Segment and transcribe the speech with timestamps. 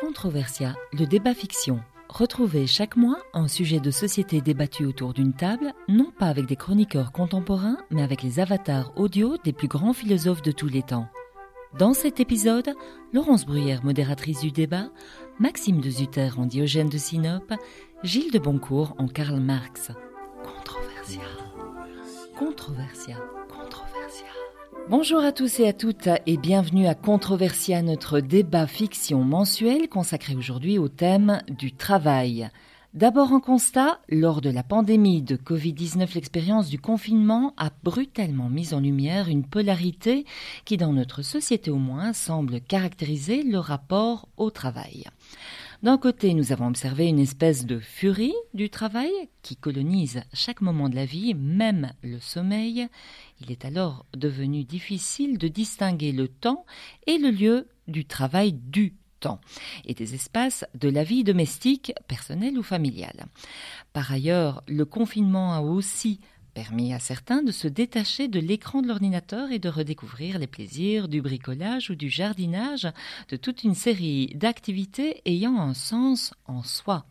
[0.00, 1.80] Controversia, le débat fiction.
[2.08, 6.56] Retrouvez chaque mois un sujet de société débattu autour d'une table, non pas avec des
[6.56, 11.08] chroniqueurs contemporains, mais avec les avatars audio des plus grands philosophes de tous les temps.
[11.78, 12.74] Dans cet épisode,
[13.12, 14.90] Laurence Bruyère, modératrice du débat,
[15.38, 17.54] Maxime de Zutter en Diogène de Sinope,
[18.02, 19.92] Gilles de Boncourt en Karl Marx.
[20.42, 21.22] Controversia.
[22.36, 23.16] Controversia.
[24.90, 30.36] Bonjour à tous et à toutes et bienvenue à Controversia, notre débat fiction mensuel consacré
[30.36, 32.50] aujourd'hui au thème du travail.
[32.92, 38.74] D'abord un constat, lors de la pandémie de Covid-19, l'expérience du confinement a brutalement mis
[38.74, 40.26] en lumière une polarité
[40.66, 45.06] qui, dans notre société au moins, semble caractériser le rapport au travail.
[45.84, 49.10] D'un côté, nous avons observé une espèce de furie du travail
[49.42, 52.88] qui colonise chaque moment de la vie, même le sommeil.
[53.42, 56.64] Il est alors devenu difficile de distinguer le temps
[57.06, 59.42] et le lieu du travail du temps
[59.84, 63.26] et des espaces de la vie domestique, personnelle ou familiale.
[63.92, 66.18] Par ailleurs, le confinement a aussi
[66.54, 71.08] permis à certains de se détacher de l'écran de l'ordinateur et de redécouvrir les plaisirs
[71.08, 72.88] du bricolage ou du jardinage,
[73.28, 77.04] de toute une série d'activités ayant un sens en soi.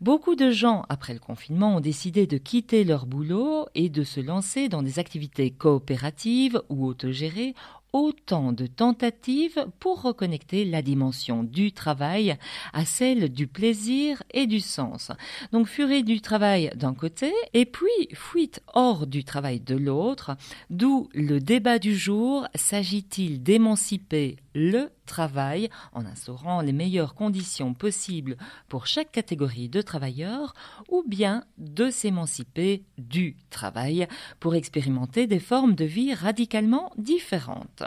[0.00, 4.20] Beaucoup de gens, après le confinement, ont décidé de quitter leur boulot et de se
[4.20, 7.54] lancer dans des activités coopératives ou autogérées
[7.92, 12.36] autant de tentatives pour reconnecter la dimension du travail
[12.72, 15.10] à celle du plaisir et du sens.
[15.52, 20.36] Donc furie du travail d'un côté et puis fuite hors du travail de l'autre,
[20.70, 28.36] d'où le débat du jour, s'agit-il d'émanciper le travail en instaurant les meilleures conditions possibles
[28.68, 30.54] pour chaque catégorie de travailleurs
[30.88, 34.06] ou bien de s'émanciper du travail
[34.38, 37.82] pour expérimenter des formes de vie radicalement différentes.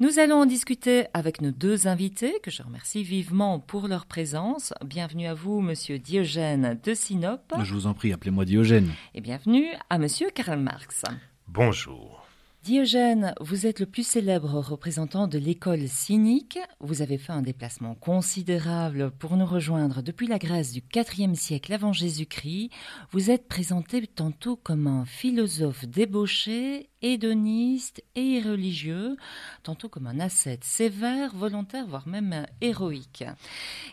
[0.00, 4.72] Nous allons en discuter avec nos deux invités que je remercie vivement pour leur présence.
[4.84, 7.54] Bienvenue à vous, monsieur Diogène de Sinope.
[7.62, 8.90] Je vous en prie, appelez-moi Diogène.
[9.14, 11.04] Et bienvenue à monsieur Karl Marx.
[11.46, 12.27] Bonjour.
[12.68, 16.58] Diogène, vous êtes le plus célèbre représentant de l'école cynique.
[16.80, 21.72] Vous avez fait un déplacement considérable pour nous rejoindre depuis la Grèce du IVe siècle
[21.72, 22.68] avant Jésus-Christ.
[23.10, 29.16] Vous êtes présenté tantôt comme un philosophe débauché, hédoniste et irreligieux,
[29.62, 33.24] tantôt comme un ascète sévère, volontaire, voire même héroïque.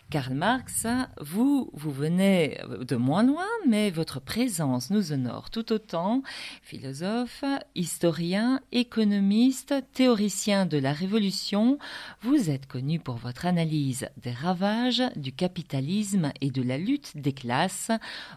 [0.10, 0.88] Karl Marx,
[1.22, 6.24] vous, vous venez de moins loin, mais votre présence nous honore tout autant.
[6.62, 7.44] Philosophe,
[7.76, 11.78] historien, économiste, théoricien de la Révolution,
[12.22, 17.34] vous êtes connu pour votre analyse des ravages du capitalisme et de la lutte des
[17.34, 17.92] classes.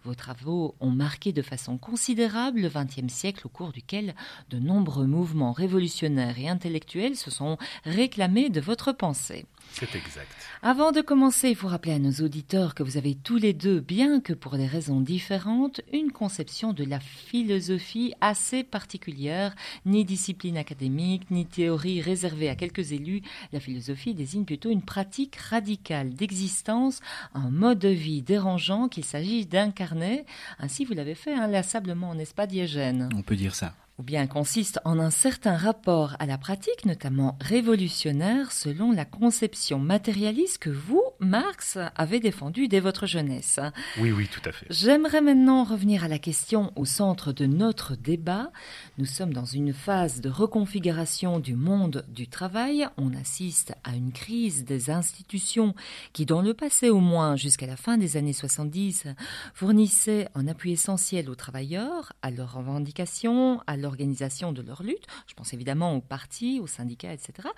[0.05, 4.15] Vos travaux ont marqué de façon considérable le XXe siècle au cours duquel
[4.51, 9.47] de nombreux mouvements révolutionnaires et intellectuels se sont réclamés de votre pensée.
[9.73, 10.31] C'est exact.
[10.63, 13.81] Avant de commencer, il faut rappeler à nos auditeurs que vous avez tous les deux,
[13.81, 19.55] bien que pour des raisons différentes, une conception de la philosophie assez particulière,
[19.87, 23.23] ni discipline académique, ni théorie réservée à quelques élus.
[23.53, 27.01] La philosophie désigne plutôt une pratique radicale d'existence,
[27.35, 30.25] un mode de vie dérangeant qu'il s'agit d'incarner.
[30.59, 33.09] Ainsi, vous l'avez fait inlassablement, n'est-ce pas, Diégène?
[33.15, 37.37] On peut dire ça ou bien consiste en un certain rapport à la pratique, notamment
[37.41, 43.59] révolutionnaire, selon la conception matérialiste que vous, Marx, avez défendue dès votre jeunesse.
[43.99, 44.67] Oui, oui, tout à fait.
[44.71, 48.53] J'aimerais maintenant revenir à la question au centre de notre débat.
[48.99, 52.87] Nous sommes dans une phase de reconfiguration du monde du travail.
[52.99, 55.75] On assiste à une crise des institutions
[56.13, 59.07] qui, dans le passé au moins jusqu'à la fin des années 70,
[59.55, 65.07] fournissaient un appui essentiel aux travailleurs, à leurs revendications, à l'organisation de leur lutte.
[65.27, 67.49] Je pense évidemment aux partis, aux syndicats, etc.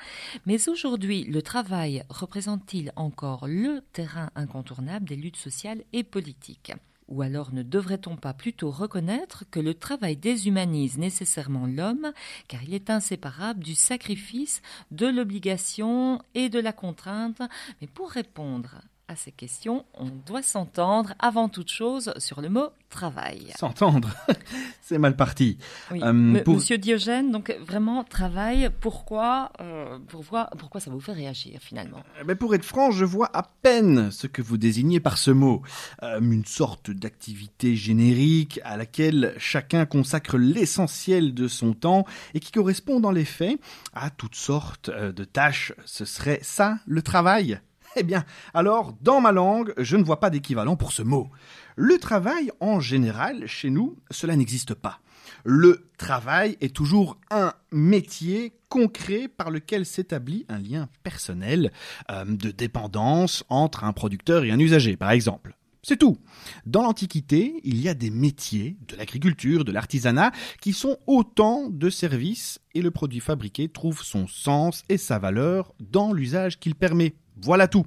[0.46, 6.72] Mais aujourd'hui, le travail représente-t-il encore le terrain incontournable des luttes sociales et politiques?
[7.08, 12.12] Ou alors ne devrait-on pas plutôt reconnaître que le travail déshumanise nécessairement l'homme,
[12.46, 17.42] car il est inséparable du sacrifice, de l'obligation et de la contrainte?
[17.80, 22.68] Mais pour répondre à ces questions, on doit s'entendre avant toute chose sur le mot
[22.90, 23.52] travail.
[23.56, 24.08] S'entendre
[24.82, 25.58] C'est mal parti.
[25.90, 26.00] Oui.
[26.02, 26.54] Euh, pour...
[26.54, 32.02] Monsieur Diogène, donc vraiment travail, pourquoi, euh, pourquoi ça vous fait réagir finalement?
[32.24, 35.62] Mais Pour être franc, je vois à peine ce que vous désignez par ce mot.
[36.02, 42.04] Euh, une sorte d'activité générique à laquelle chacun consacre l'essentiel de son temps
[42.34, 43.58] et qui correspond dans les faits
[43.92, 45.72] à toutes sortes de tâches.
[45.84, 47.60] Ce serait ça le travail?
[47.96, 51.28] Eh bien, alors, dans ma langue, je ne vois pas d'équivalent pour ce mot.
[51.76, 55.00] Le travail, en général, chez nous, cela n'existe pas.
[55.44, 61.72] Le travail est toujours un métier concret par lequel s'établit un lien personnel
[62.10, 65.56] euh, de dépendance entre un producteur et un usager, par exemple.
[65.82, 66.18] C'est tout.
[66.66, 71.88] Dans l'Antiquité, il y a des métiers, de l'agriculture, de l'artisanat, qui sont autant de
[71.88, 77.14] services et le produit fabriqué trouve son sens et sa valeur dans l'usage qu'il permet.
[77.42, 77.86] Voilà tout.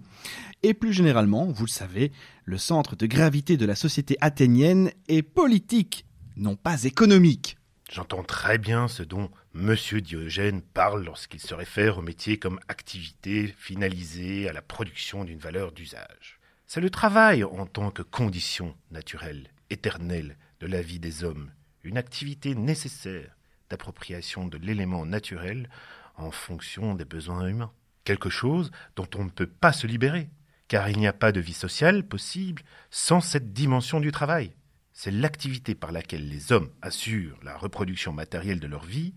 [0.63, 2.11] Et plus généralement, vous le savez,
[2.45, 6.05] le centre de gravité de la société athénienne est politique,
[6.37, 7.57] non pas économique.
[7.91, 9.75] J'entends très bien ce dont M.
[10.01, 15.71] Diogène parle lorsqu'il se réfère au métier comme activité finalisée à la production d'une valeur
[15.71, 16.39] d'usage.
[16.65, 21.51] C'est le travail en tant que condition naturelle, éternelle de la vie des hommes,
[21.83, 23.37] une activité nécessaire
[23.69, 25.69] d'appropriation de l'élément naturel
[26.15, 27.71] en fonction des besoins humains.
[28.03, 30.29] Quelque chose dont on ne peut pas se libérer,
[30.67, 34.53] car il n'y a pas de vie sociale possible sans cette dimension du travail.
[34.91, 39.13] C'est l'activité par laquelle les hommes assurent la reproduction matérielle de leur vie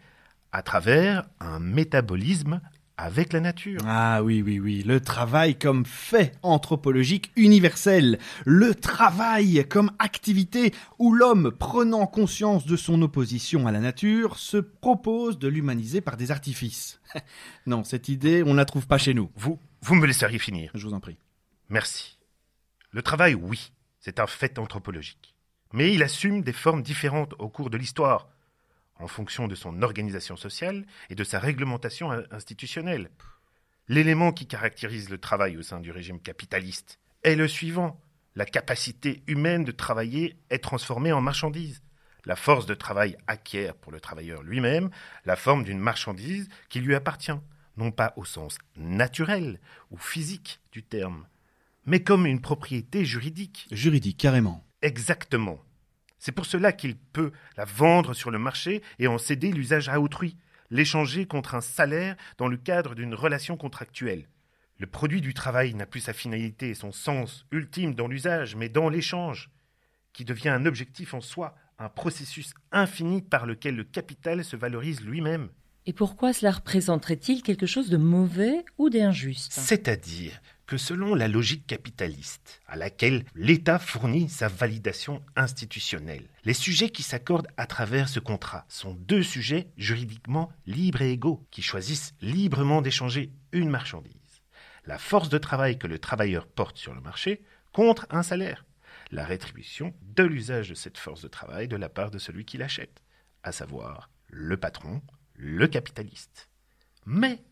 [0.52, 2.60] à travers un métabolisme
[2.98, 3.80] avec la nature.
[3.86, 11.12] Ah oui, oui, oui, le travail comme fait anthropologique universel, le travail comme activité où
[11.12, 16.30] l'homme, prenant conscience de son opposition à la nature, se propose de l'humaniser par des
[16.30, 17.00] artifices.
[17.66, 19.30] non, cette idée, on ne la trouve pas chez nous.
[19.36, 20.70] Vous, vous me laisseriez finir.
[20.74, 21.18] Je vous en prie.
[21.68, 22.18] Merci.
[22.92, 25.34] Le travail, oui, c'est un fait anthropologique.
[25.72, 28.28] Mais il assume des formes différentes au cours de l'histoire
[28.98, 33.10] en fonction de son organisation sociale et de sa réglementation institutionnelle.
[33.88, 38.00] L'élément qui caractérise le travail au sein du régime capitaliste est le suivant.
[38.34, 41.82] La capacité humaine de travailler est transformée en marchandise.
[42.24, 44.90] La force de travail acquiert pour le travailleur lui-même
[45.24, 47.38] la forme d'une marchandise qui lui appartient,
[47.76, 49.60] non pas au sens naturel
[49.90, 51.26] ou physique du terme,
[51.84, 53.68] mais comme une propriété juridique.
[53.70, 54.66] Juridique, carrément.
[54.82, 55.62] Exactement.
[56.18, 60.00] C'est pour cela qu'il peut la vendre sur le marché et en céder l'usage à
[60.00, 60.36] autrui,
[60.70, 64.28] l'échanger contre un salaire dans le cadre d'une relation contractuelle.
[64.78, 68.68] Le produit du travail n'a plus sa finalité et son sens ultime dans l'usage, mais
[68.68, 69.50] dans l'échange,
[70.12, 75.02] qui devient un objectif en soi, un processus infini par lequel le capital se valorise
[75.02, 75.48] lui-même.
[75.86, 79.52] Et pourquoi cela représenterait-il quelque chose de mauvais ou d'injuste?
[79.52, 86.90] C'est-à-dire que selon la logique capitaliste, à laquelle l'État fournit sa validation institutionnelle, les sujets
[86.90, 92.14] qui s'accordent à travers ce contrat sont deux sujets juridiquement libres et égaux, qui choisissent
[92.20, 94.42] librement d'échanger une marchandise,
[94.84, 97.42] la force de travail que le travailleur porte sur le marché,
[97.72, 98.64] contre un salaire,
[99.12, 102.58] la rétribution de l'usage de cette force de travail de la part de celui qui
[102.58, 103.02] l'achète,
[103.44, 105.00] à savoir le patron,
[105.34, 106.48] le capitaliste.
[107.04, 107.44] Mais,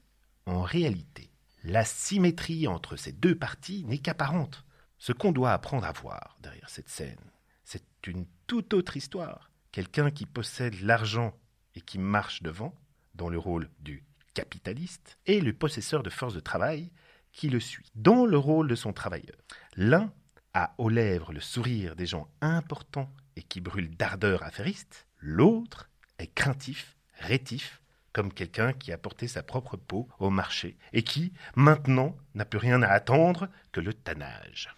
[0.47, 1.31] en réalité,
[1.65, 4.65] la symétrie entre ces deux parties n'est qu'apparente.
[4.99, 7.31] Ce qu'on doit apprendre à voir derrière cette scène,
[7.65, 9.51] c'est une toute autre histoire.
[9.73, 11.35] Quelqu'un qui possède l'argent
[11.75, 12.75] et qui marche devant,
[13.15, 16.91] dans le rôle du capitaliste, et le possesseur de force de travail
[17.33, 19.37] qui le suit, dans le rôle de son travailleur.
[19.75, 20.13] L'un
[20.53, 26.33] a aux lèvres le sourire des gens importants et qui brûlent d'ardeur affairiste, l'autre est
[26.33, 27.83] craintif, rétif,
[28.15, 32.59] comme quelqu'un qui a porté sa propre peau au marché et qui, maintenant, n'a plus
[32.59, 34.75] rien à attendre que le tannage.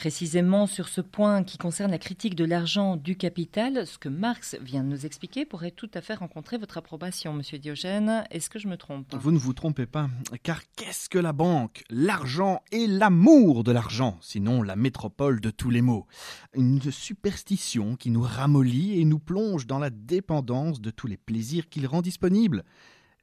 [0.00, 4.56] Précisément sur ce point qui concerne la critique de l'argent du capital, ce que Marx
[4.62, 8.24] vient de nous expliquer pourrait tout à fait rencontrer votre approbation, monsieur Diogène.
[8.30, 9.14] Est-ce que je me trompe?
[9.14, 10.08] Vous ne vous trompez pas,
[10.42, 11.82] car qu'est-ce que la banque?
[11.90, 16.06] L'argent et l'amour de l'argent, sinon la métropole de tous les maux.
[16.54, 21.68] Une superstition qui nous ramollit et nous plonge dans la dépendance de tous les plaisirs
[21.68, 22.64] qu'il rend disponibles.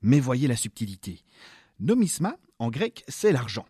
[0.04, 1.24] Mais voyez la subtilité.
[1.80, 3.66] Nomisma, en grec, c'est l'argent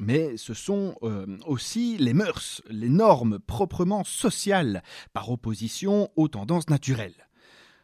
[0.00, 4.82] mais ce sont euh, aussi les mœurs, les normes proprement sociales,
[5.12, 7.28] par opposition aux tendances naturelles.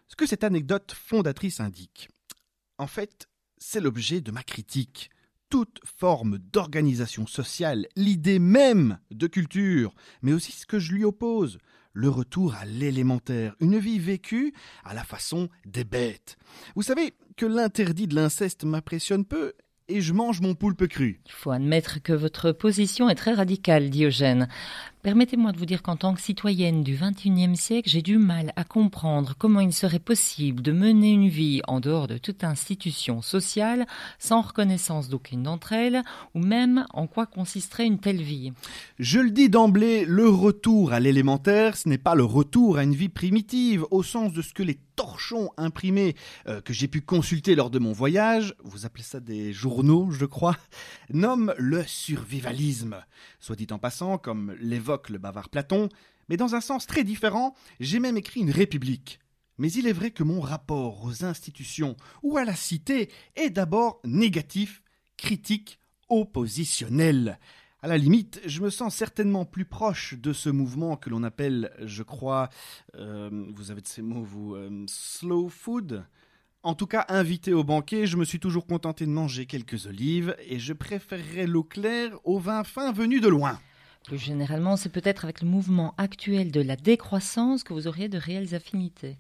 [0.09, 2.09] Ce que cette anecdote fondatrice indique,
[2.79, 5.11] en fait, c'est l'objet de ma critique.
[5.51, 11.59] Toute forme d'organisation sociale, l'idée même de culture, mais aussi ce que je lui oppose,
[11.95, 16.37] le retour à l'élémentaire, une vie vécue à la façon des bêtes.
[16.77, 19.55] Vous savez que l'interdit de l'inceste m'impressionne peu,
[19.89, 21.21] et je mange mon poulpe cru.
[21.27, 24.49] Il faut admettre que votre position est très radicale, Diogène.
[25.03, 28.65] Permettez-moi de vous dire qu'en tant que citoyenne du XXIe siècle, j'ai du mal à
[28.65, 33.87] comprendre comment il serait possible de mener une vie en dehors de toute institution sociale,
[34.19, 36.03] sans reconnaissance d'aucune d'entre elles,
[36.35, 38.53] ou même en quoi consisterait une telle vie.
[38.99, 42.95] Je le dis d'emblée, le retour à l'élémentaire, ce n'est pas le retour à une
[42.95, 46.17] vie primitive, au sens de ce que les torchons imprimés
[46.49, 50.25] euh, que j'ai pu consulter lors de mon voyage, vous appelez ça des journaux, je
[50.25, 50.57] crois,
[51.13, 52.97] nomment le survivalisme.
[53.39, 55.89] Soit dit en passant, comme l'évoque le bavard Platon,
[56.29, 59.21] mais dans un sens très différent, j'ai même écrit une république.
[59.57, 64.01] Mais il est vrai que mon rapport aux institutions ou à la cité est d'abord
[64.05, 64.83] négatif,
[65.17, 65.79] critique,
[66.09, 67.39] oppositionnel.
[67.81, 71.71] À la limite, je me sens certainement plus proche de ce mouvement que l'on appelle,
[71.85, 72.49] je crois,
[72.97, 76.05] euh, vous avez de ces mots, vous, euh, slow food.
[76.65, 80.35] En tout cas, invité au banquet, je me suis toujours contenté de manger quelques olives
[80.45, 83.61] et je préférerais l'eau claire au vin fin venu de loin.
[84.03, 88.19] Plus généralement, c'est peut-être avec le mouvement actuel de la décroissance que vous auriez de
[88.19, 89.19] réelles affinités.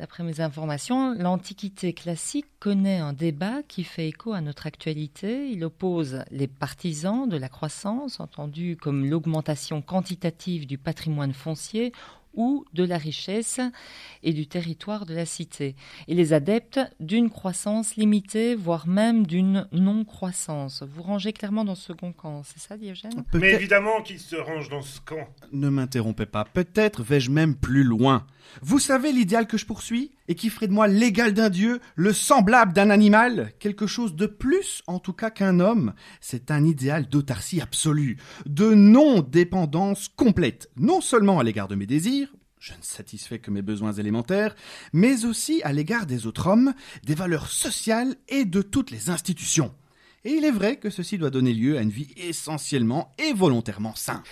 [0.00, 5.50] D'après mes informations, l'Antiquité classique connaît un débat qui fait écho à notre actualité.
[5.50, 11.92] Il oppose les partisans de la croissance, entendus comme l'augmentation quantitative du patrimoine foncier,
[12.34, 13.60] ou de la richesse
[14.22, 15.74] et du territoire de la cité,
[16.08, 20.82] et les adeptes d'une croissance limitée, voire même d'une non-croissance.
[20.82, 23.24] Vous rangez clairement dans ce second camp, c'est ça, Diogène?
[23.34, 25.28] Mais évidemment qu'il se range dans ce camp.
[25.52, 28.26] Ne m'interrompez pas, peut-être vais-je même plus loin.
[28.62, 32.12] Vous savez l'idéal que je poursuis et qui ferait de moi l'égal d'un dieu, le
[32.12, 35.92] semblable d'un animal, quelque chose de plus en tout cas qu'un homme.
[36.20, 42.19] C'est un idéal d'autarcie absolue, de non-dépendance complète, non seulement à l'égard de mes désirs,
[42.60, 44.54] je ne satisfais que mes besoins élémentaires,
[44.92, 46.74] mais aussi à l'égard des autres hommes,
[47.04, 49.74] des valeurs sociales et de toutes les institutions.
[50.24, 53.94] Et il est vrai que ceci doit donner lieu à une vie essentiellement et volontairement
[53.94, 54.22] sainte.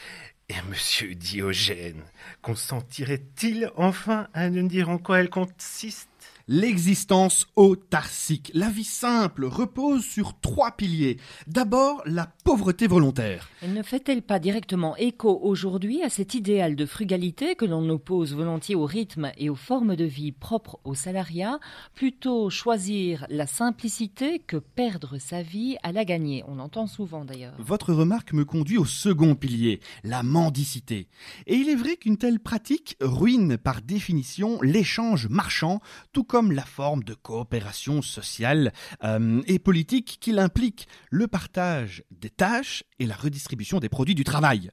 [0.50, 2.02] Et monsieur Diogène,
[2.42, 6.08] consentirait-il enfin à nous dire en quoi elle consiste?
[6.50, 11.18] L'existence autarcique, la vie simple, repose sur trois piliers.
[11.46, 13.50] D'abord, la pauvreté volontaire.
[13.68, 18.76] Ne fait-elle pas directement écho aujourd'hui à cet idéal de frugalité que l'on oppose volontiers
[18.76, 21.58] au rythme et aux formes de vie propres au salariat,
[21.94, 26.44] plutôt choisir la simplicité que perdre sa vie à la gagner?
[26.48, 27.56] On entend souvent d'ailleurs.
[27.58, 31.08] Votre remarque me conduit au second pilier, la mendicité.
[31.46, 35.82] Et il est vrai qu'une telle pratique ruine par définition l'échange marchand,
[36.14, 42.04] tout comme comme la forme de coopération sociale euh, et politique qu'il implique, le partage
[42.12, 44.70] des tâches et la redistribution des produits du travail.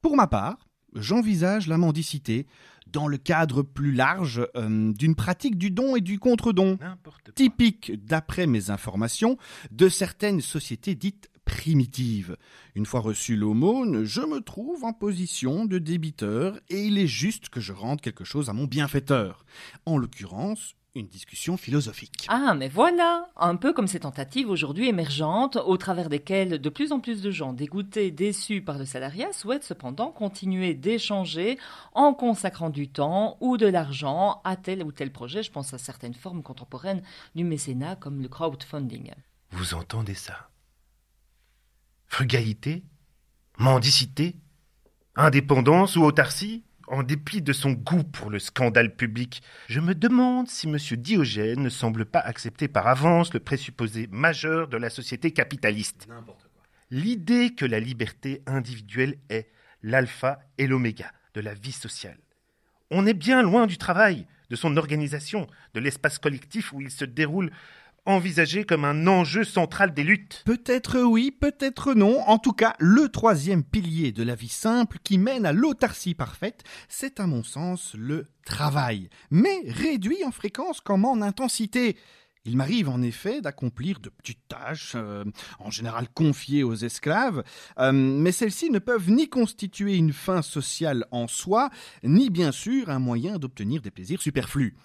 [0.00, 2.46] Pour ma part, j'envisage la mendicité
[2.86, 6.78] dans le cadre plus large euh, d'une pratique du don et du contre-don,
[7.34, 9.36] typique, d'après mes informations,
[9.72, 12.38] de certaines sociétés dites primitives.
[12.74, 17.50] Une fois reçu l'aumône, je me trouve en position de débiteur et il est juste
[17.50, 19.44] que je rende quelque chose à mon bienfaiteur.
[19.84, 22.26] En l'occurrence, une discussion philosophique.
[22.28, 26.92] Ah, mais voilà Un peu comme ces tentatives aujourd'hui émergentes, au travers desquelles de plus
[26.92, 31.58] en plus de gens dégoûtés, déçus par le salariat, souhaitent cependant continuer d'échanger
[31.94, 35.42] en consacrant du temps ou de l'argent à tel ou tel projet.
[35.42, 37.02] Je pense à certaines formes contemporaines
[37.34, 39.10] du mécénat comme le crowdfunding.
[39.50, 40.48] Vous entendez ça?
[42.06, 42.84] Frugalité?
[43.58, 44.36] Mendicité?
[45.16, 46.64] Indépendance ou autarcie?
[46.88, 50.76] En dépit de son goût pour le scandale public, je me demande si M.
[50.96, 56.08] Diogène ne semble pas accepter par avance le présupposé majeur de la société capitaliste.
[56.90, 59.48] L'idée que la liberté individuelle est
[59.82, 62.18] l'alpha et l'oméga de la vie sociale.
[62.90, 67.04] On est bien loin du travail, de son organisation, de l'espace collectif où il se
[67.04, 67.50] déroule
[68.06, 72.20] envisagé comme un enjeu central des luttes Peut-être oui, peut-être non.
[72.26, 76.62] En tout cas, le troisième pilier de la vie simple qui mène à l'autarcie parfaite,
[76.88, 81.96] c'est à mon sens le travail, mais réduit en fréquence comme en intensité.
[82.46, 85.24] Il m'arrive en effet d'accomplir de petites tâches, euh,
[85.58, 87.42] en général confiées aux esclaves,
[87.78, 91.70] euh, mais celles-ci ne peuvent ni constituer une fin sociale en soi,
[92.02, 94.76] ni bien sûr un moyen d'obtenir des plaisirs superflus.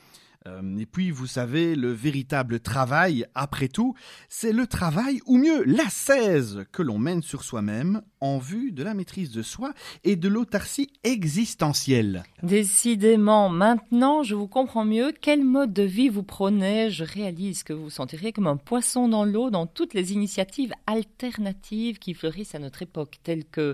[0.48, 3.94] Euh, et puis, vous savez, le véritable travail, après tout,
[4.30, 8.94] c'est le travail, ou mieux, l'ascèse que l'on mène sur soi-même en vue de la
[8.94, 12.24] maîtrise de soi et de l'autarcie existentielle.
[12.42, 15.14] Décidément, maintenant, je vous comprends mieux.
[15.20, 19.10] Quel mode de vie vous prenez Je réalise que vous vous sentirez comme un poisson
[19.10, 23.74] dans l'eau dans toutes les initiatives alternatives qui fleurissent à notre époque, telles que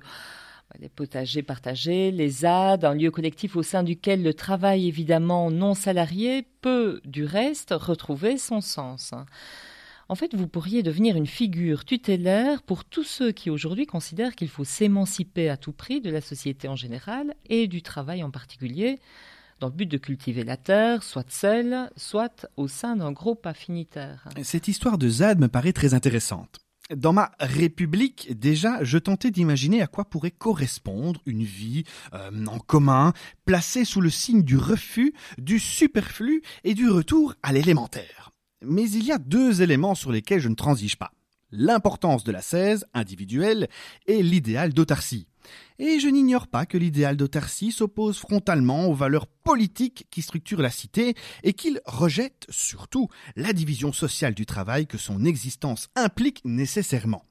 [0.80, 5.74] les potagers partagés, les ZAD, un lieu collectif au sein duquel le travail évidemment non
[5.74, 9.14] salarié peut, du reste, retrouver son sens.
[10.08, 14.50] En fait, vous pourriez devenir une figure tutélaire pour tous ceux qui aujourd'hui considèrent qu'il
[14.50, 19.00] faut s'émanciper à tout prix de la société en général et du travail en particulier,
[19.60, 24.28] dans le but de cultiver la terre, soit seul, soit au sein d'un groupe affinitaire.
[24.44, 26.60] Cette histoire de ZAD me paraît très intéressante.
[26.94, 32.60] Dans ma République, déjà, je tentais d'imaginer à quoi pourrait correspondre une vie euh, en
[32.60, 33.12] commun,
[33.44, 38.30] placée sous le signe du refus, du superflu et du retour à l'élémentaire.
[38.62, 41.12] Mais il y a deux éléments sur lesquels je ne transige pas.
[41.52, 43.68] L'importance de la 16 individuelle
[44.06, 45.28] et l'idéal d'autarcie.
[45.80, 50.70] Et je n'ignore pas que l'idéal d'autarcie s'oppose frontalement aux valeurs politiques qui structurent la
[50.70, 57.24] cité et qu'il rejette surtout la division sociale du travail que son existence implique nécessairement.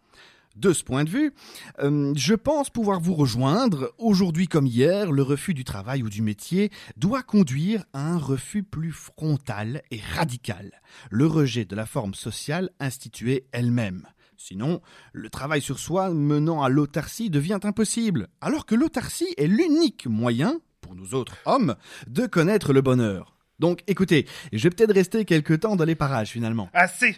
[0.56, 1.32] De ce point de vue,
[1.80, 3.92] euh, je pense pouvoir vous rejoindre.
[3.98, 8.62] Aujourd'hui comme hier, le refus du travail ou du métier doit conduire à un refus
[8.62, 10.80] plus frontal et radical,
[11.10, 14.06] le rejet de la forme sociale instituée elle-même.
[14.36, 14.80] Sinon,
[15.12, 20.60] le travail sur soi menant à l'autarcie devient impossible, alors que l'autarcie est l'unique moyen,
[20.80, 21.76] pour nous autres hommes,
[22.06, 23.36] de connaître le bonheur.
[23.58, 26.68] Donc écoutez, je vais peut-être rester quelque temps dans les parages finalement.
[26.72, 27.16] Assez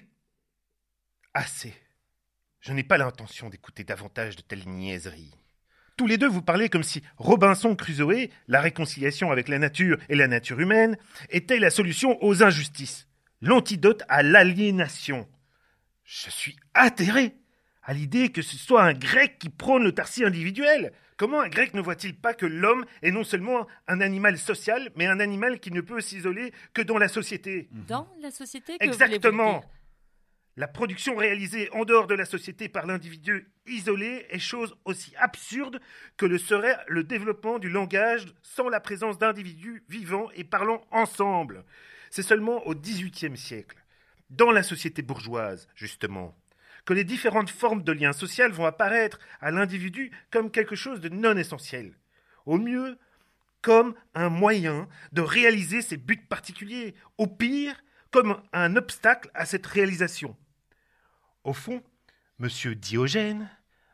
[1.35, 1.75] Assez.
[2.61, 5.35] Je n'ai pas l'intention d'écouter davantage de telles niaiseries.
[5.96, 10.14] Tous les deux vous parlez comme si Robinson Crusoe, la réconciliation avec la nature et
[10.14, 10.96] la nature humaine,
[11.30, 13.08] était la solution aux injustices,
[13.40, 15.26] l'antidote à l'aliénation.
[16.07, 17.35] Je suis atterré
[17.83, 20.93] à l'idée que ce soit un grec qui prône l'autarcie individuelle.
[21.17, 25.07] Comment un grec ne voit-il pas que l'homme est non seulement un animal social, mais
[25.07, 27.69] un animal qui ne peut s'isoler que dans la société?
[27.89, 29.65] Dans la société que Exactement
[30.57, 35.81] La production réalisée en dehors de la société par l'individu isolé est chose aussi absurde
[36.17, 41.65] que le serait le développement du langage sans la présence d'individus vivant et parlant ensemble.
[42.11, 43.77] C'est seulement au XVIIIe siècle,
[44.30, 46.37] dans la société bourgeoise, justement,
[46.85, 51.09] que les différentes formes de lien social vont apparaître à l'individu comme quelque chose de
[51.09, 51.95] non essentiel.
[52.45, 52.99] Au mieux,
[53.62, 59.66] comme un moyen de réaliser ses buts particuliers, au pire, comme un obstacle à cette
[59.66, 60.37] réalisation.
[61.42, 61.83] Au fond,
[62.40, 62.49] M.
[62.75, 63.50] Diogène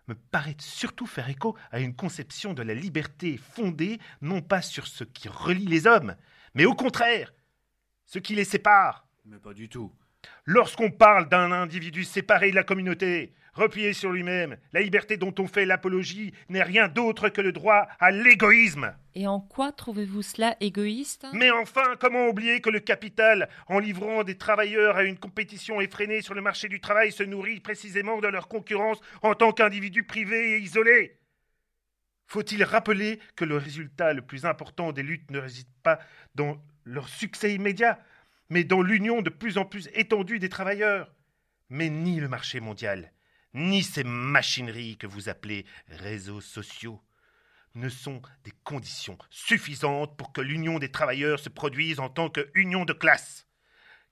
[0.08, 4.86] me paraît surtout faire écho à une conception de la liberté fondée non pas sur
[4.86, 6.16] ce qui relie les hommes,
[6.54, 7.32] mais au contraire,
[8.04, 9.06] ce qui les sépare.
[9.24, 9.92] Mais pas du tout.
[10.44, 15.46] Lorsqu'on parle d'un individu séparé de la communauté, replié sur lui-même, la liberté dont on
[15.46, 18.94] fait l'apologie n'est rien d'autre que le droit à l'égoïsme.
[19.14, 21.26] Et en quoi trouvez-vous cela égoïste?
[21.34, 26.22] Mais enfin, comment oublier que le capital, en livrant des travailleurs à une compétition effrénée
[26.22, 30.52] sur le marché du travail, se nourrit précisément de leur concurrence en tant qu'individu privé
[30.52, 31.18] et isolé?
[32.26, 35.98] Faut-il rappeler que le résultat le plus important des luttes ne réside pas
[36.35, 37.98] dans leur succès immédiat,
[38.52, 41.10] mais dans l'union de plus en plus étendue des travailleurs
[41.70, 43.10] Mais ni le marché mondial,
[43.54, 47.00] ni ces machineries que vous appelez réseaux sociaux
[47.74, 52.84] ne sont des conditions suffisantes pour que l'union des travailleurs se produise en tant qu'union
[52.84, 53.46] de classe.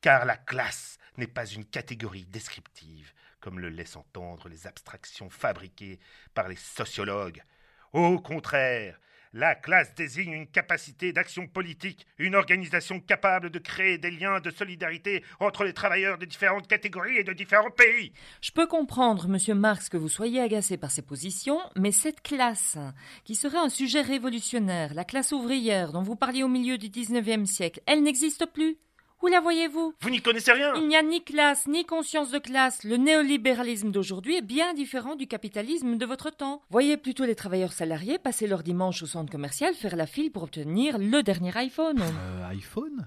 [0.01, 6.01] Car la classe n'est pas une catégorie descriptive, comme le laissent entendre les abstractions fabriquées
[6.33, 7.45] par les sociologues.
[7.93, 8.99] Au contraire,
[9.33, 14.51] la classe désigne une capacité d'action politique, une organisation capable de créer des liens de
[14.51, 18.13] solidarité entre les travailleurs de différentes catégories et de différents pays.
[18.41, 22.77] Je peux comprendre, monsieur Marx, que vous soyez agacé par ces positions, mais cette classe,
[23.25, 27.49] qui serait un sujet révolutionnaire, la classe ouvrière dont vous parliez au milieu du XIXe
[27.49, 28.79] siècle, elle n'existe plus.
[29.23, 29.93] Où la voyez-vous?
[30.01, 32.85] Vous n'y connaissez rien Il n'y a ni classe, ni conscience de classe.
[32.85, 36.63] Le néolibéralisme d'aujourd'hui est bien différent du capitalisme de votre temps.
[36.71, 40.45] Voyez plutôt les travailleurs salariés passer leur dimanche au centre commercial faire la file pour
[40.45, 42.01] obtenir le dernier iPhone.
[42.01, 43.07] Euh, iPhone?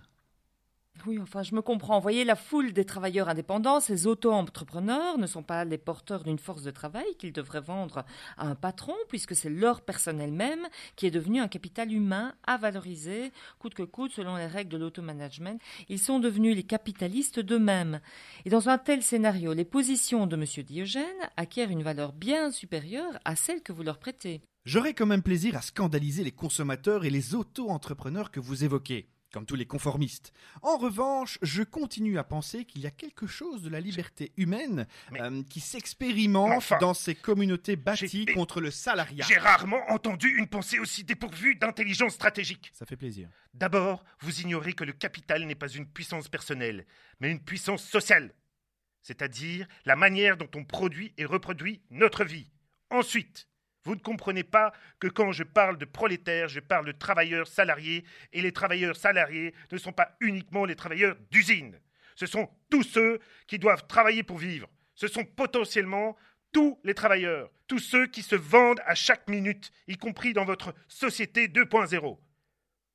[1.05, 1.99] Oui, enfin, je me comprends.
[1.99, 6.63] Voyez, la foule des travailleurs indépendants, ces auto-entrepreneurs, ne sont pas les porteurs d'une force
[6.63, 8.05] de travail qu'ils devraient vendre
[8.37, 12.55] à un patron, puisque c'est leur personnel même qui est devenu un capital humain à
[12.55, 15.57] valoriser, coûte que coûte, selon les règles de l'automanagement.
[15.89, 17.99] Ils sont devenus les capitalistes d'eux-mêmes.
[18.45, 20.63] Et dans un tel scénario, les positions de M.
[20.63, 21.03] Diogène
[21.35, 24.41] acquièrent une valeur bien supérieure à celle que vous leur prêtez.
[24.65, 29.45] J'aurais quand même plaisir à scandaliser les consommateurs et les auto-entrepreneurs que vous évoquez, comme
[29.47, 30.31] tous les conformistes.
[30.61, 34.87] En revanche, je continue à penser qu'il y a quelque chose de la liberté humaine
[35.19, 39.25] euh, qui s'expérimente Enfin, dans ces communautés bâties contre le salariat.
[39.27, 42.71] J'ai rarement entendu une pensée aussi dépourvue d'intelligence stratégique.
[42.73, 43.27] Ça fait plaisir.
[43.55, 46.85] D'abord, vous ignorez que le capital n'est pas une puissance personnelle,
[47.19, 48.35] mais une puissance sociale,
[49.01, 52.51] c'est-à-dire la manière dont on produit et reproduit notre vie.
[52.91, 53.47] Ensuite,
[53.85, 58.03] vous ne comprenez pas que quand je parle de prolétaires, je parle de travailleurs salariés,
[58.31, 61.79] et les travailleurs salariés ne sont pas uniquement les travailleurs d'usine.
[62.15, 64.69] Ce sont tous ceux qui doivent travailler pour vivre.
[64.95, 66.15] Ce sont potentiellement
[66.51, 70.73] tous les travailleurs, tous ceux qui se vendent à chaque minute, y compris dans votre
[70.87, 72.17] société 2.0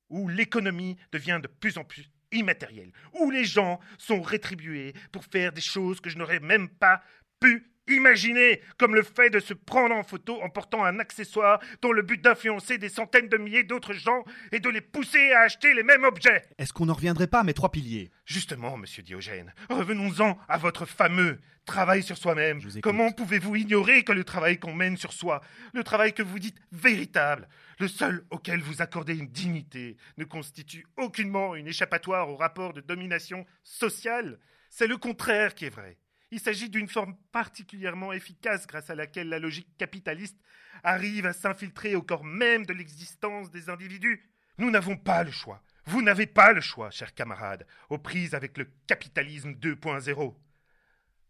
[0.09, 5.51] où l'économie devient de plus en plus immatérielle, où les gens sont rétribués pour faire
[5.51, 7.01] des choses que je n'aurais même pas
[7.39, 11.91] pu Imaginez comme le fait de se prendre en photo en portant un accessoire dont
[11.91, 15.73] le but d'influencer des centaines de milliers d'autres gens et de les pousser à acheter
[15.73, 16.43] les mêmes objets.
[16.59, 18.11] Est-ce qu'on n'en reviendrait pas à mes trois piliers?
[18.25, 22.61] Justement, monsieur Diogène, revenons-en à votre fameux travail sur soi-même.
[22.81, 25.41] Comment pouvez-vous ignorer que le travail qu'on mène sur soi,
[25.73, 27.47] le travail que vous dites véritable,
[27.79, 32.81] le seul auquel vous accordez une dignité, ne constitue aucunement une échappatoire au rapport de
[32.81, 34.39] domination sociale?
[34.69, 35.97] C'est le contraire qui est vrai.
[36.31, 40.37] Il s'agit d'une forme particulièrement efficace grâce à laquelle la logique capitaliste
[40.83, 44.29] arrive à s'infiltrer au corps même de l'existence des individus.
[44.57, 45.63] Nous n'avons pas le choix.
[45.85, 50.35] Vous n'avez pas le choix, chers camarades, aux prises avec le capitalisme 2.0.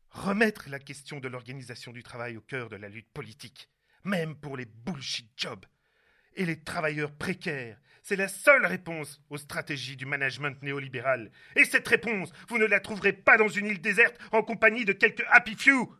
[0.09, 3.69] Remettre la question de l'organisation du travail au cœur de la lutte politique,
[4.03, 5.65] même pour les bullshit jobs
[6.35, 11.31] et les travailleurs précaires, c'est la seule réponse aux stratégies du management néolibéral.
[11.55, 14.93] Et cette réponse, vous ne la trouverez pas dans une île déserte en compagnie de
[14.93, 15.93] quelques happy few.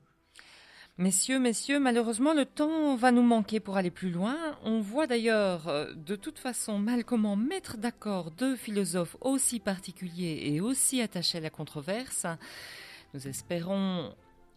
[0.98, 4.36] Messieurs, messieurs, malheureusement, le temps va nous manquer pour aller plus loin.
[4.64, 10.42] On voit d'ailleurs euh, de toute façon mal comment mettre d'accord deux philosophes aussi particuliers
[10.44, 12.26] et aussi attachés à la controverse.
[13.14, 14.14] Nous espérons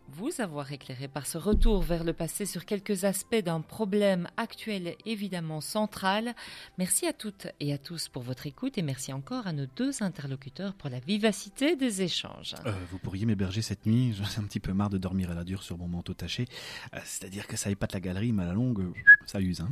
[0.08, 4.94] vous avoir éclairé par ce retour vers le passé sur quelques aspects d'un problème actuel
[5.06, 6.34] évidemment central.
[6.76, 10.02] Merci à toutes et à tous pour votre écoute et merci encore à nos deux
[10.02, 12.54] interlocuteurs pour la vivacité des échanges.
[12.66, 15.34] Euh, Vous pourriez m'héberger cette nuit J'en ai un petit peu marre de dormir à
[15.34, 16.46] la dure sur mon manteau taché.
[16.94, 18.92] Euh, C'est-à-dire que ça épate la galerie, mais à la longue, euh,
[19.24, 19.70] ça use, hein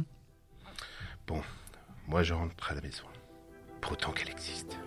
[1.27, 1.43] Bon,
[2.09, 3.05] moi je rentre à la maison,
[3.81, 4.79] pour autant qu'elle existe.